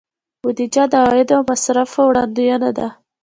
بودیجه 0.41 0.83
د 0.91 0.93
عوایدو 1.03 1.33
او 1.37 1.43
مصارفو 1.51 1.99
وړاندوینه 2.07 2.69
ده. 2.77 2.87